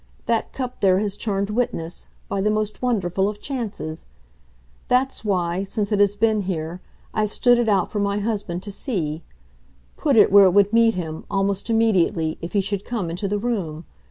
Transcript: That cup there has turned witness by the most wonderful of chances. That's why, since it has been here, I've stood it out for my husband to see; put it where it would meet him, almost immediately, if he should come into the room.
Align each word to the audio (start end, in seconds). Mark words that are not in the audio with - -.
That 0.25 0.51
cup 0.51 0.81
there 0.81 0.97
has 0.97 1.15
turned 1.15 1.51
witness 1.51 2.09
by 2.27 2.41
the 2.41 2.49
most 2.49 2.81
wonderful 2.81 3.29
of 3.29 3.39
chances. 3.39 4.07
That's 4.87 5.23
why, 5.23 5.61
since 5.61 5.91
it 5.91 5.99
has 5.99 6.15
been 6.15 6.41
here, 6.41 6.81
I've 7.13 7.31
stood 7.31 7.59
it 7.59 7.69
out 7.69 7.91
for 7.91 7.99
my 7.99 8.17
husband 8.17 8.63
to 8.63 8.71
see; 8.71 9.21
put 9.97 10.17
it 10.17 10.31
where 10.31 10.45
it 10.45 10.55
would 10.55 10.73
meet 10.73 10.95
him, 10.95 11.23
almost 11.29 11.69
immediately, 11.69 12.39
if 12.41 12.53
he 12.53 12.61
should 12.61 12.83
come 12.83 13.11
into 13.11 13.27
the 13.27 13.37
room. 13.37 13.85